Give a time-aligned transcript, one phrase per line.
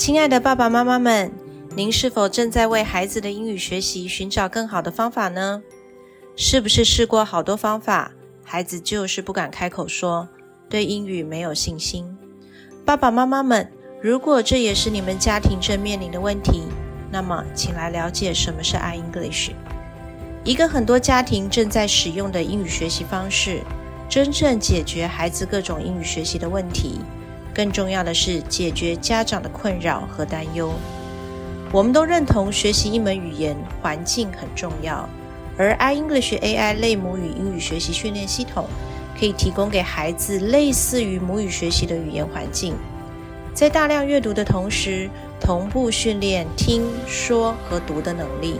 [0.00, 1.30] 亲爱的爸爸妈妈们，
[1.76, 5.62] 您是否正在为孩子的英语学习寻找更好的方法呢？
[6.34, 8.10] 是不是试过好多方法，
[8.42, 10.26] 孩子就是不敢开口说，
[10.70, 12.16] 对英语没有信心？
[12.82, 16.62] 爸爸妈妈们，如果这也是你们家庭正面临的问题，
[17.12, 19.50] 那么请来了解什么是 iEnglish，
[20.44, 23.60] 一个很多家庭正在使用的英语学习方式，
[24.08, 27.00] 真正解决孩子各种英语学习的问题。
[27.54, 30.72] 更重要的是解决家长的困扰和担忧。
[31.72, 35.08] 我们都认同学习一门语言环境很重要，
[35.56, 38.66] 而 iEnglish AI 类母语英语学习训练系统
[39.18, 42.74] 可以提供给孩子类似于母语学习的语言环境，
[43.54, 45.08] 在大量阅读的同时，
[45.40, 48.56] 同步训练听说和读的能力。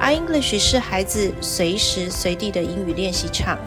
[0.00, 3.58] iEnglish 是孩子随时随地的英语练习场。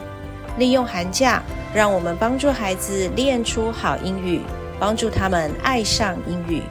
[0.58, 4.40] 利用寒假，让我们帮助孩子练出好英语，
[4.78, 6.62] 帮助他们爱上英语，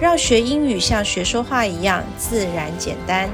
[0.00, 3.28] 让学英语像学说话一样自然简单。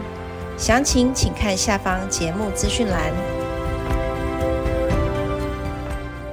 [0.57, 3.13] 详情请看下方节目资讯栏。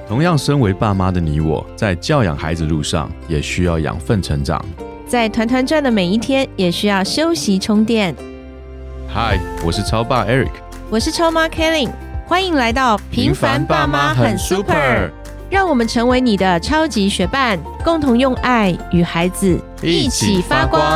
[0.08, 4.62] 同样，身为爸妈的你我，在教养孩子路上也需要养分成长。
[5.06, 8.14] 在团团转的每一天，也需要休息充电。
[9.06, 10.50] 嗨，我是超爸 Eric，
[10.90, 11.88] 我是超妈 Kelly。
[12.28, 15.10] 欢迎来到平凡爸妈很 super，
[15.48, 20.82] 让我们成为你的超级学伴，共同用爱与孩子一起发光。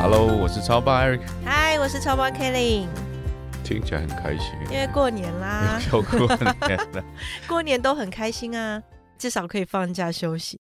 [0.00, 1.20] Hello，我是超爸 Eric。
[1.44, 2.86] 嗨，我是超爸 Kelly。
[3.62, 7.04] 听起来很开心，因为过年啦， 要过年了，
[7.46, 8.82] 过年都很开心啊，
[9.18, 10.58] 至少可以放假休息。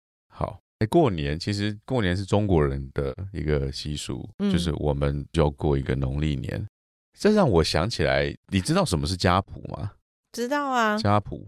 [0.79, 0.85] 好。
[0.85, 6.65] 哎，过年其实过年是中国人的一个习俗，就是我们就要过一个农历年。
[7.17, 9.91] 这让我想起来，你知道什么是家谱吗？
[10.31, 11.45] 知道啊，家谱，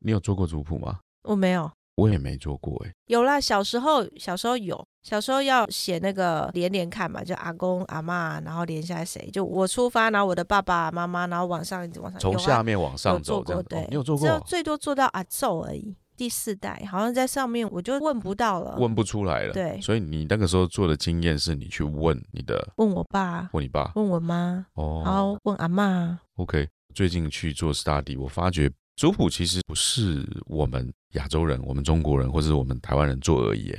[0.00, 0.98] 你有做过族谱吗？
[1.22, 2.82] 我没有，我也没做过。
[2.84, 14.40] 哎，有啦，小时候小时候有，小时候要写那个连连看嘛，就阿公阿妈，然后连下来谁，就我出发，然后我的爸爸妈妈，然后往上一直往上，从下面往上走，这样对，你有做过？
[14.40, 15.94] 最多做到阿奏而已。
[16.22, 19.52] 第四代好像在上面，我就问不到了，问不出来了。
[19.52, 26.20] 对，所以你那个时候做的经验是你去问你的，问我爸，问你爸，问我妈，哦，然后问阿妈。
[26.36, 33.76] OK，最近去做 study，我发觉族谱其实不是我们亚洲人、我们中国人或者是我们台湾人做而已，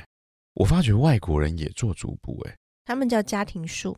[0.55, 3.95] 我发觉外国人也做族谱，哎，他们叫家庭树。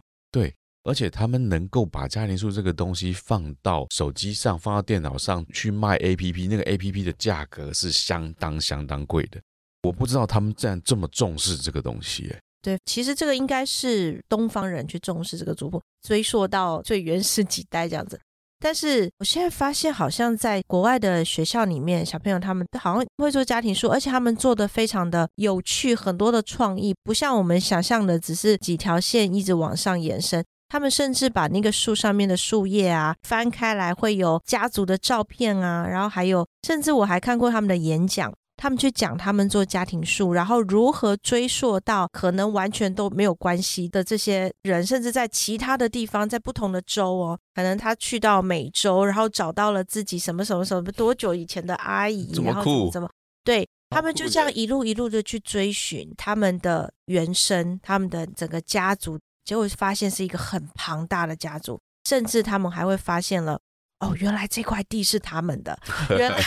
[0.86, 9.42] 而且他们能够把家庭树这个东西放到手机上，放到电脑上去卖 A P P，那个 A P P 的价格是相当相当贵的。
[9.84, 12.30] 我不知道他们竟然这么重视这个东西。
[12.32, 18.20] 哎，对，其实这个应该是东方人去重视这个族谱，追溯到最原始几代这样子。
[18.60, 30.44] 但是我现在发现，好像在国外的学校里面，小朋友他们好像会做家庭树，而且他们做的非常的有趣，很多的创意，不像我们想象的只是几条线一直往上延伸。
[30.76, 53.10] 他们甚至把那个树上面的树叶啊翻开来，会有家族的照片啊，然后还有，甚至我还看过他们的演讲，他们去讲他们做家庭树，然后如何追溯到可能完全都没有关系的这些人，甚至在其他的地方，在不同的州哦，可能他去到美洲，然后找到了自己什么什么什么多久以前的阿姨，然后怎么
[53.46, 59.18] 对他们就这样一路一路的去追寻他们的原生，他们的整个家族。
[59.46, 63.60] 结果发现是一个很庞大的家族，甚至他们还会发现了，
[64.00, 65.80] 哦，原来这块地是他们的，
[66.18, 66.40] 原来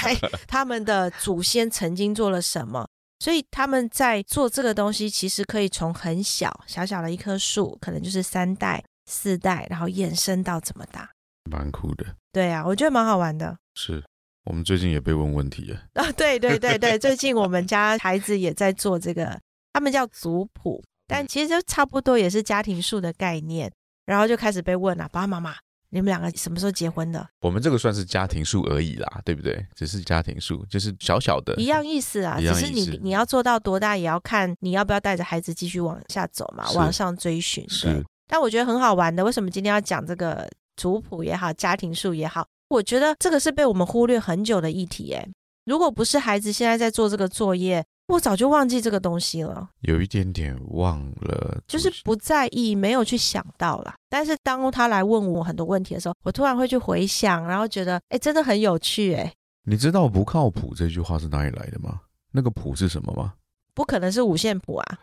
[0.47, 2.87] 他们的祖先曾经做了什么，
[3.21, 11.09] 所以他们在做这个东西，其实可以从很小小小的一棵树，可能就是三代、四代，然后延伸到这么大，
[11.51, 12.05] 蛮酷的。
[12.33, 13.57] 对啊，我觉得蛮好玩的。
[13.75, 14.05] 是
[14.45, 19.41] 我们最近也被问问题了 啊，对对对对，最近我们家孩子也在做这个，
[19.73, 20.83] 他们叫族谱。
[21.09, 23.73] 但其实就差不多也是家庭树的概念，
[24.05, 25.55] 然后就开始被问了：爸爸妈妈，
[25.89, 27.27] 你们两个什么时候结婚的？
[27.41, 29.67] 我们这个算是家庭树而已啦，对不对？
[29.75, 32.39] 只是家庭树，就是小小的，一样意思啊。
[32.39, 37.67] 只是你你要做到多大，也要看你要不要带着孩子继续往下走嘛，往上追寻。
[37.71, 38.05] 是。
[38.29, 40.47] 但我觉得很好玩的，为什么今天要讲这个
[40.77, 42.47] 族谱也好，家庭树也好？
[42.69, 45.15] 我觉得这个是被我们忽略很久的议题。
[45.15, 45.27] 哎，
[45.65, 47.83] 如果不是孩子现在在做这个作业。
[48.09, 53.95] 我早就忘记这个东西了，有一点点忘了，就是不在意，没有去想到啦。
[54.09, 59.33] 但是当他来问我很多问题的时候，我突然会去回想，然后觉得，哎，真的很有趣，哎。
[59.65, 62.01] 你知道“不靠谱”这句话是哪里来的吗？
[62.33, 63.35] 那个“谱”是什么吗？
[63.75, 64.99] 不可能是五线谱啊，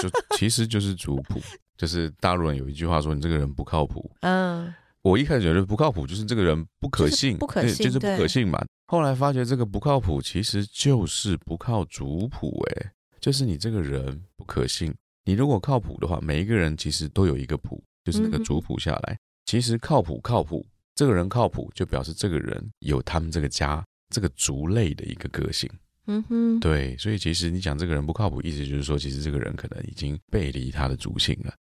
[0.00, 0.08] 就
[0.38, 1.38] 其实就是族谱，
[1.76, 4.72] 就是大陆人有一句话说：“你这个人不靠谱。”嗯，
[5.02, 8.64] 我一开始觉得不靠谱，就是这个人不可信，不可信，就是不可信嘛。
[8.90, 14.92] 后来发觉这个不靠谱，其实就是不靠族谱，哎，就是你这个人不可信。
[15.24, 19.16] 你如果靠谱的话，每一个人其实都有一个谱，就是那个族谱下来。
[19.44, 20.66] 其实靠谱靠谱，
[20.96, 23.80] 这个人靠谱，就表示这个人有他们这个家
[24.12, 25.70] 这个族类的一个个性。
[26.08, 31.54] 嗯哼，对，所以其实你讲这个人不靠谱，意思就是说，其实这个人可能已经背离他的族性了。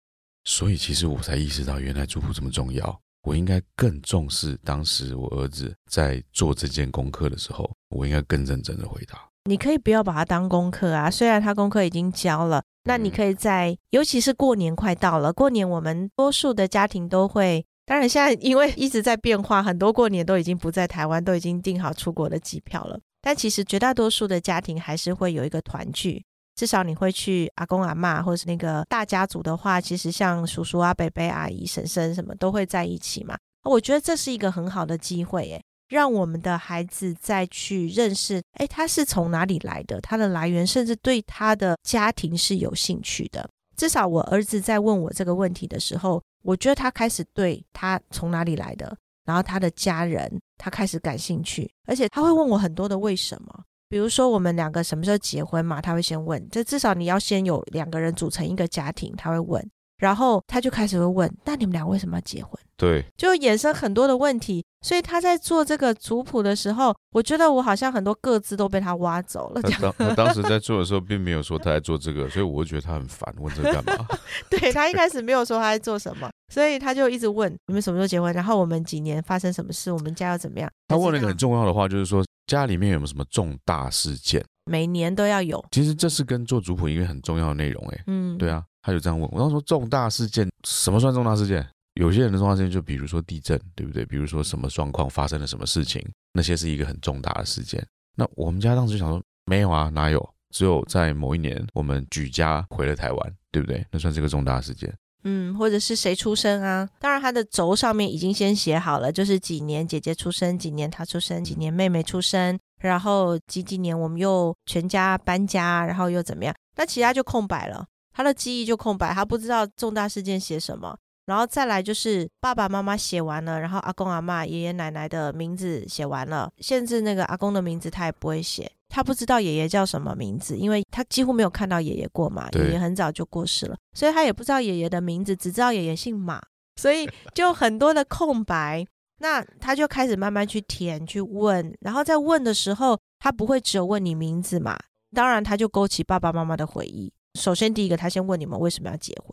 [0.44, 2.98] 所以其实我才意识到，原来族谱这么重要。
[3.22, 9.28] 我应该更重视当时我儿子在做这件功课的时候，我应该更认真的回答。
[9.44, 23.00] 你可以不要把它当功课啊，虽然他功课已经交了，那你可以在，尤其是过年快到了，过年我们多数的家庭都会，当然现在因为一直在变化，很多过年都已经不在台湾，都已经订好出国的机票了。
[23.22, 26.24] 但其实绝大多数的家庭还是会有一个团聚，
[26.58, 33.38] 至少你会去阿公阿妈，或者是那个大家族的话，其实像叔叔啊、伯伯、阿姨、婶婶什么都会在一起嘛。
[33.62, 43.48] 我觉得这是一个很好的机会，诶，让我们的孩子再去认识，哎，他是从哪里来的，他的来源，甚至对他的家庭是有兴趣的。
[43.76, 48.96] 至少我儿子在问我这个问题的时候，我觉得他开始对他从哪里来的。
[49.24, 59.70] 然后他的家人，他开始感兴趣，而且他会问我很多的为什么，比如说我们两个什么时候结婚嘛，他会先问，这至少你要先有两个人组成一个家庭，他会问。
[59.98, 64.64] 然后他就开始会问：“那你们俩为什么要结婚？”对，就衍生很多的问题。
[64.80, 69.62] 所以他在做这个族谱的时候，我觉得我好像很多个字都被他挖走了。
[69.62, 74.06] 他当他当时在 做的时候，并没有说他在做这个，所以我就觉得他很烦，问这干嘛？
[74.48, 78.32] 对他一开始没有说他在做什么，所以他就一直问：“你们什么时候结婚？
[78.32, 79.90] 然后我们几年发生什么事？
[79.90, 84.44] 我们家要怎么样？”他问了一个很重要的话，就是说家里面有没有什么重大事件？
[84.64, 85.64] 每年都要有。
[85.70, 88.64] 其实这是跟做族谱一个很重要的内容，哎，嗯，对啊。
[88.82, 91.64] 他就这样问我，当时说重大事件什么算重大事件？
[91.94, 94.04] 有些人的重大事件就比如说地震，对不对？
[94.06, 96.02] 比如说什么状况发生了什么事情，
[96.32, 97.86] 那些是一个很重大的事件。
[98.16, 100.26] 那我们家当时就想说，没有啊，哪有？
[100.54, 103.84] 只有在某一年我们举家回了台湾，对不对？
[103.90, 104.90] 那算是个重大事件。
[105.30, 106.88] 嗯，或者是谁出生啊？
[106.98, 116.54] 当然他的轴上面已经先写好了，就是几年姐姐出生，几年他出生，几年妹妹出生，然后几几年我们又全家搬家，然后又怎么样？
[116.76, 117.84] 那其他就空白了。
[118.14, 120.96] 他的记忆就空白，他不知道重大事件写什么，
[121.26, 136.40] 然后再来就是爸爸妈妈写完了，然后阿公阿妈、爷爷奶奶的名字写完了，甚至那个阿公的名字他也不会写，他不知道爷爷叫什么名字，因为他几乎没有看到爷爷过嘛，爷爷很早就过世了，所以他也不知道爷爷的名字，只知道爷爷姓马，
[136.76, 138.84] 所以就很多的空白，
[139.18, 144.78] 那他就开始慢慢去填去问，然后在问的时候，他不会只有问你名字嘛，
[145.14, 147.12] 当然他就勾起爸爸妈妈的回忆。
[147.38, 149.32] 首先，第一个，他先问你们为什么要结婚，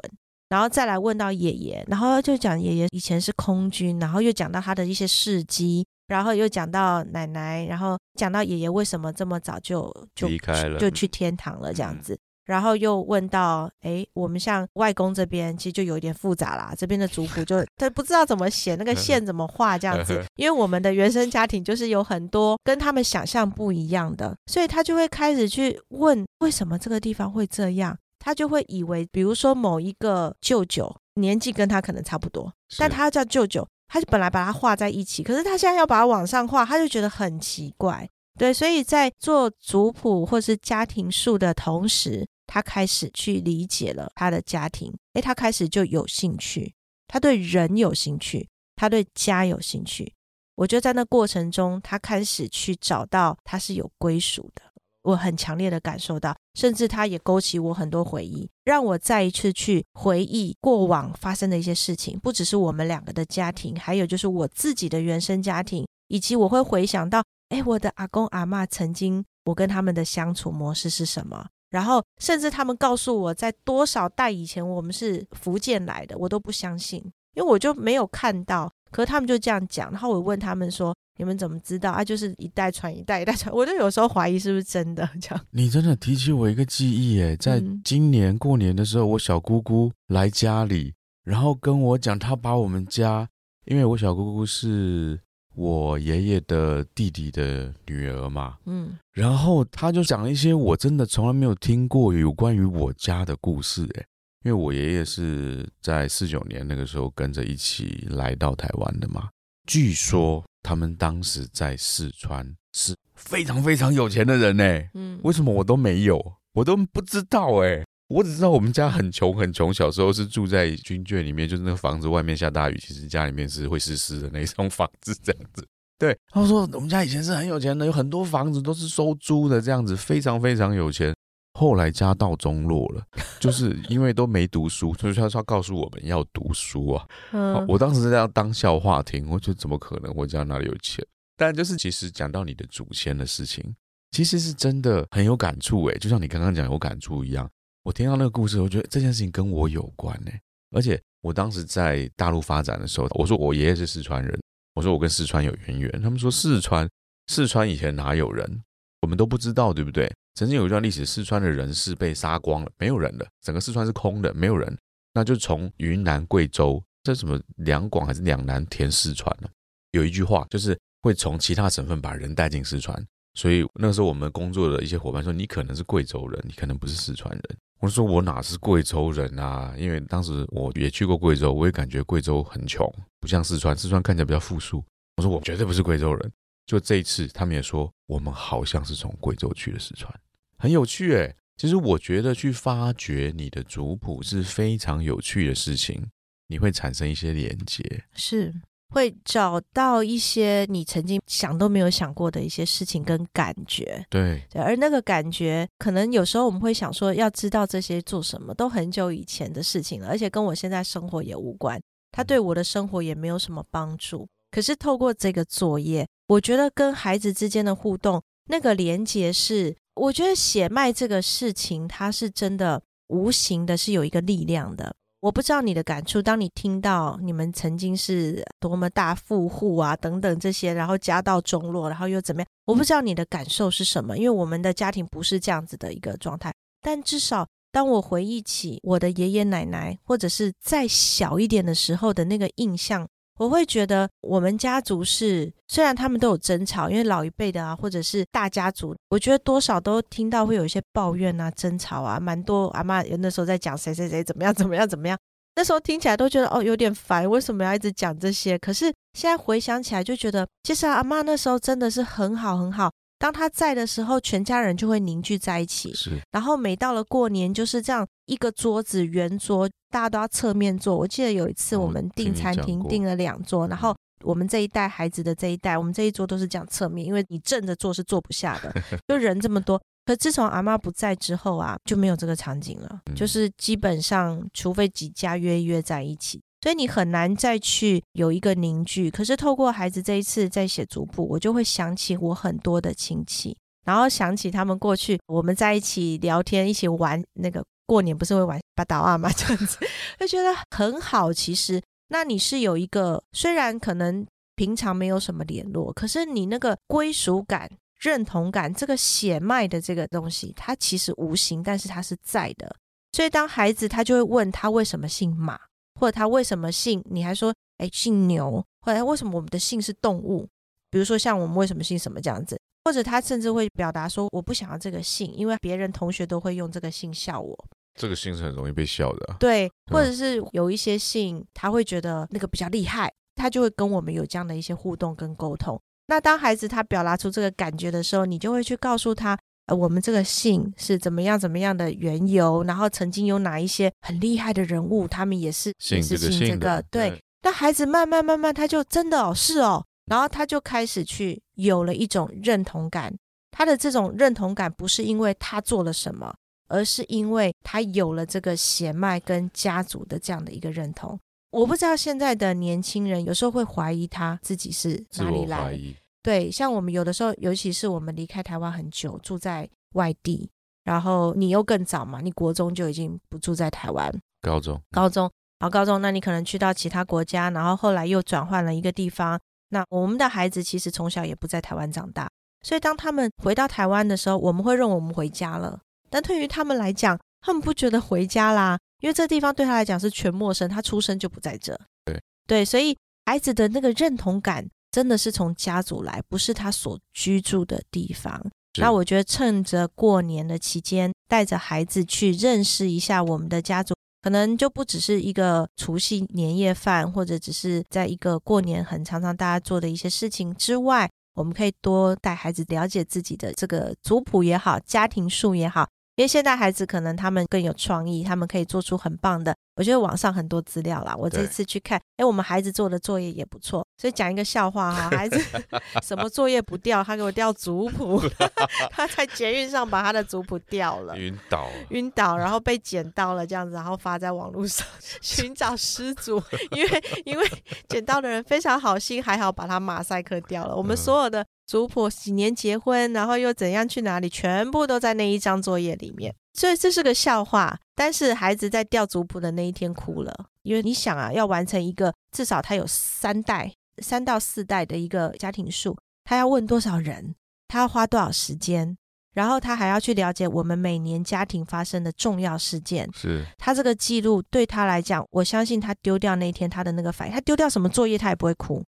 [0.50, 27.98] 然后再来问到爷爷，然后就讲爷爷以前是空军，然后又讲到他的一些事迹，然后又讲到奶奶，然后讲到爷爷为什么这么早就就离开了，就去天堂了这样子，然后又问到，哎，我们像外公这边其实就有一点复杂啦，这边的族谱就他不知道怎么写，那个 线怎么画这样子， 因为我们的原生家庭就是有很多跟他们想象不一样的，所以他就会开始去问为什么这个地方会这样。
[28.18, 38.08] 他就会以为，比如说某一个舅舅年纪跟他可能差不多，但他叫舅舅，他就本来把它画在一起，可是他现在要把它往上画，他就觉得很奇怪。
[38.38, 46.74] 对，所以在做族谱或是家庭树的同时，他开始去理解了他的家庭，诶，他开始就有兴趣，
[47.08, 50.14] 他对人有兴趣，他对家有兴趣。
[50.56, 54.62] 我觉得在那过程中，他开始去找到他是有归属的。
[55.06, 77.00] 我很强烈的感受到，甚至他也勾起我很多回忆，让我再一次去回忆过往发生的一些事情，不只是我们两个的家庭，还有就是我自己的原生家庭，以及我会回想到，哎，我的阿公阿妈曾经我跟他们的相处模式是什么，然后甚至他们告诉我在多少代以前我们是福建来的，我都不相信，
[77.36, 80.96] 因为我就没有看到，可是他们就这样讲，然后我问他们说。
[81.18, 82.04] 你们怎么知道啊？
[82.04, 85.46] 就是一代传一代，一代传， 我就有时候怀疑是不是真的这样。
[85.52, 93.26] 你真的提起我一个记忆耶，在今年过年的时候，我小姑姑来家里，然后跟我讲，她把我们家，
[93.64, 95.18] 因为我小姑姑是
[95.56, 104.06] 我爷爷的弟弟的女儿嘛，嗯，然后她就讲了一些我真的从来没有听过有关于我家的故事诶，
[104.46, 109.28] 因为我爷爷是在四九年那个时候跟着一起来到台湾的嘛，
[109.68, 110.44] 据说。
[110.68, 114.82] 他们当时在四川是非常非常有钱的人呢。
[114.96, 116.20] 嗯，为什么我都没有？
[116.54, 117.86] 我都不知道哎。
[118.08, 125.64] 我只知道我们家很穷很穷，小时候是住在军眷里面，就是那个房子外面下大雨，其实家里面是会湿湿的那种房子这样子。
[126.00, 131.15] 对，他说我们家以前是很有钱的，有很多房子都是收租的，这样子非常非常有钱。
[131.58, 133.02] 后来家道中落了，
[133.40, 137.08] 就是因为都没读书，所以他说告诉我们要读书啊。
[137.32, 140.14] 嗯，我当时在当笑话听，我觉得怎么可能？
[140.14, 141.06] 我家哪里有钱？
[141.38, 143.64] 但就是其实讲到你的祖先的事情，
[144.12, 147.50] 其实是真的很有感触诶，就像你刚刚讲有感触一样。
[147.84, 150.32] 我听到那个故事，我觉得这件事情跟我有关呢。
[150.76, 154.38] 而且我当时在大陆发展的时候，我说我爷爷是四川人，
[154.74, 156.02] 我说我跟四川有渊源。
[156.02, 156.90] 他们说四川，
[157.28, 158.62] 四川以前哪有人？
[159.02, 160.12] 我们都不知道，对不对？
[160.36, 164.78] 曾经有一段历史，四川的人是被杀光了，没有人了，整个四川是空的，没有人。
[165.14, 169.48] 那就从云南、贵州，这什么两广还是两南填四川呢？
[169.92, 173.02] 有一句话就是会从其他省份把人带进四川，
[173.34, 177.42] 所以那时候我们工作的一些伙伴说，你可能是贵州人，你可能不是四川人。
[177.80, 179.74] 我说我哪是贵州人啊？
[179.78, 182.86] 因为当时我也去过贵州，我也感觉贵州很穷，
[183.22, 184.84] 不像四川，四川看起来比较富庶。
[185.16, 186.32] 我说我绝对不是贵州人。
[186.66, 190.12] 就这一次，他们也说我们好像是从贵州去的四川。
[190.58, 196.06] 很有趣诶，其实我觉得去发掘你的族谱是非常有趣的事情，
[196.48, 198.54] 你会产生一些连接，是
[198.90, 204.06] 会找到一些你曾经想都没有想过的一些事情跟感觉。
[204.10, 211.80] 对对，而那个感觉，可能有时候我们会想说，要知道这些做什么，都很久以前的事情了，而且跟我现在生活也无关，
[212.12, 214.28] 它对我的生活也没有什么帮助。
[214.52, 219.76] 可是透过这个作业，我觉得跟孩子之间的互动，那个连接是。
[219.96, 224.94] 我觉得血脉这个事情，它是真的无形的，是有一个力量的。
[225.22, 232.48] 我不知道你的感触，当你听到你们曾经是多么大富户啊，等等这些，然后家道中落，然后又怎么样？
[232.66, 236.54] 我不知道你的感受是什么，因为我们的家庭不是这样子的一个状态。
[236.82, 243.08] 但至少当我回忆起我的爷爷奶奶，或者是再小一点的时候的那个印象。
[243.38, 252.68] 我会觉得我们家族是，虽然他们都有争吵，因为老一辈的啊，或者是大家族，我觉得多少都听到会有一些抱怨啊、争吵啊，蛮多。
[252.70, 255.18] 阿妈那时候在讲谁谁谁怎么样怎么样怎么样，
[255.56, 258.58] 那时候听起来都觉得哦有点烦，为什么要一直讲这些？
[258.58, 262.92] 可是现在回想起来，就觉得其实阿妈那时候真的是很好很好。
[263.18, 265.94] 当他在的时候，全家人就会凝聚在一起。
[265.94, 270.98] 是，然后每到了过年，就是这样一个桌子圆桌，大家都要侧面坐。
[270.98, 278.74] 我记得有一次我们订餐厅订了两桌，然后我们这一代孩子的这一代，我们这一桌都是这样侧面，因为你正着坐是坐不下的，
[279.08, 279.82] 就人这么多。
[280.06, 286.40] 可自从阿妈不在之后啊，就没有这个场景了，就是基本上除非几家约约在一起。
[286.62, 289.12] 所以你很难再去有一个凝聚。
[289.12, 299.78] 可是透过孩子这一次在写族谱，我就会想起我很多的亲戚，然后想起他们过去我们在一起聊天、一起玩那个过年不是会玩八岛啊嘛这样子，
[300.20, 301.32] 就觉得很好。
[301.32, 307.70] 其实那你是有一个，虽然可能平常没有什么联络，可是你那个归属感、
[308.00, 312.76] 认同感，这个血脉的这个东西，它其实无形，但是它是在的。
[313.12, 315.60] 所以当孩子他就会问他为什么姓马。
[316.00, 317.04] 或者他为什么姓？
[317.10, 320.48] 你还说，哎，姓牛，或者为什么我们的姓是动物？
[320.90, 322.60] 比如说像我们为什么姓什么这样子？
[322.84, 327.66] 或者他甚至会表达说，我不想要这个姓，因为别人同学都会用这个姓笑我。
[327.96, 329.36] 这个姓是很容易被笑的。
[329.40, 335.82] 对，或者是有一些姓，他会觉得那个比较厉害，他就会跟我们有这样的一些互动跟沟通。
[336.08, 339.38] 那当孩子他表达出这个感觉的时候，你就会去告诉他。
[339.68, 342.64] 呃，我们这个姓是怎么样怎么样的缘由？
[342.64, 347.20] 然后曾经有哪一些很厉害的人物，他们也是姓这个，对。
[347.42, 353.14] 那孩子慢慢慢慢，他就真的哦，是哦，然后他就开始去有了一种认同感。
[353.52, 356.36] 他的这种认同感不是因为他做了什么，
[356.68, 361.18] 而是因为他有了这个血脉跟家族的这样的一个认同。
[361.52, 365.80] 我不知道现在的年轻人有时候会怀疑他自己是哪里来。
[366.26, 370.50] 对，像我们有的时候，尤其是我们离开台湾很久，住在外地，
[370.84, 379.40] 然后你又更早嘛，你国中就已经不住在台湾，高中，高中，然后高中，那你可能去到其他国家，然后后来又转换了一个地方。
[379.70, 382.28] 那我们的孩子其实从小也不在台湾长大，
[382.64, 385.80] 所以当他们回到台湾的时候，我们会认为我们回家了。
[386.10, 391.80] 但对于他们来讲，他们不觉得回家啦，因为这地方对他来讲是全陌生，他出生就不在这。
[392.04, 394.68] 对对，所以孩子的那个认同感。
[394.96, 398.42] 真的是从家族来，不是他所居住的地方。
[398.78, 415.86] 那我觉得趁着过年的期间，带着孩子去认识一下我们的家族，可能就不只是一个除夕年夜饭，或者只是在一个过年很常常大家做的一些事情之外，我们可以多带孩子了解自己的这个族谱也好，家庭树也好，
[416.16, 419.54] 因为现在孩子可能他们更有创意，他们可以做出很棒的。
[419.76, 423.85] 我觉得网上很多资料啦，我这次去看，哎，我们孩子做的作业也不错。
[423.98, 425.40] 所以讲一个笑话哈，孩子
[426.04, 428.22] 什么作业不掉，他给我掉族谱，
[428.92, 434.86] 他在捷运上把他的族谱掉了，晕倒，晕倒，然后被捡到了这样子，然后发在网络上
[435.22, 437.46] 寻找失主，因为因为
[437.88, 440.76] 捡到的人非常好心，还好把他马赛克掉了。
[440.76, 441.46] 我们所有的。
[441.68, 446.32] 族谱几年结婚，然后又怎样去哪里，全部都在那一张作业里面。
[446.54, 447.76] 所以这是个笑话。
[447.96, 457.36] 但是孩子在掉族谱的那一天哭了，因为你想啊，要完成一个至少他有三代、三到四代的一个家庭树，他要问多少人，
[457.68, 458.98] 他要花多少时间，
[459.34, 463.10] 然后他还要去了解我们每年家庭发生的重要事件。
[463.14, 468.84] 是他这个记录对他来讲，我相信他丢掉那天他的那个反应，他丢掉什么作业他也不会哭，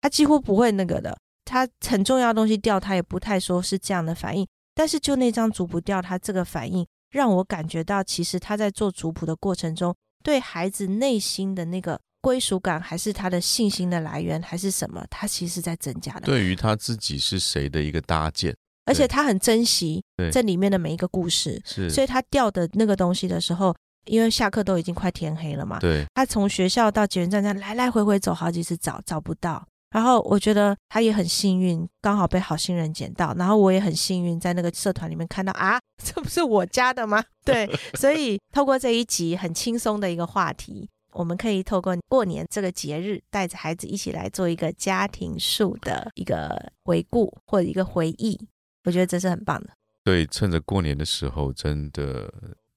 [0.00, 1.16] 他几乎不会那个的。
[1.44, 4.46] 他很重要的东西掉，他也不太说是这样的反应。
[4.74, 16.22] 但是就那张族谱掉，他这个反应让我感觉到，其实他在做族谱的过程中，对孩子内心的那个归属感，还是他的信心的来源，还是什么，他其实在增加的。
[16.22, 18.54] 对于他自己是谁的一个搭建，
[18.86, 21.60] 而且他很珍惜这里面的每一个故事。
[21.64, 23.74] 是，所以他掉的那个东西的时候，
[24.06, 25.78] 因为下课都已经快天黑了嘛。
[25.78, 29.64] 对，他从学校到捷运站站来来回回走好几次，找找不到。
[29.90, 33.34] 然后我觉得他也很幸运，刚好被好心人捡到。
[33.38, 37.24] 然后我也很幸运，在那个社团里面看到啊，这不是我家的吗？
[37.42, 48.38] 对，所以透过这一集很轻松的一个话题，我们可以透过过年这个节日，带着孩子一起来做一个家庭树的一个回顾或者一个回忆。
[48.84, 49.70] 我觉得这是很棒的。
[50.04, 52.32] 对，趁着过年的时候，真的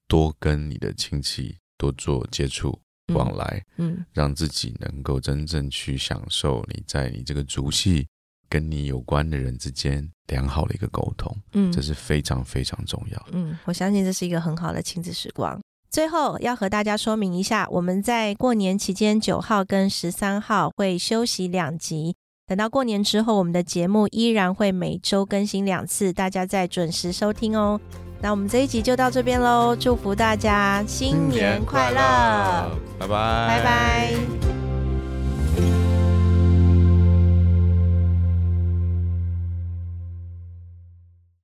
[0.08, 2.80] 多跟你的亲戚多做接触。
[3.14, 8.08] 往来，嗯，让自己能够真正去享受你在你这个族系
[8.48, 13.28] 跟你有关的人之间良好的一个沟通，嗯，这是非常非常重要。
[13.34, 15.60] 嗯，我相信这是一个很好的亲子时光。
[15.92, 22.16] 最后要和大家说明一下，我们在过年期间九号跟十三号会休息两集，
[22.48, 27.78] 等到过年之后，我们的节目依然会每周更新两次，大家再准时收听哦。
[28.22, 34.61] 那我们这一集就到这边喽，祝福大家新年快乐，拜拜，拜拜。